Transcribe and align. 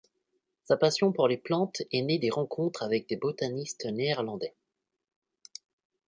Sa 0.63 0.77
passion 0.77 1.11
pour 1.11 1.27
les 1.27 1.37
plantes 1.37 1.83
est 1.91 2.01
née 2.01 2.17
des 2.17 2.31
rencontres 2.31 2.81
avec 2.81 3.07
des 3.07 3.17
botanistes 3.17 3.85
néerlandais. 3.85 4.55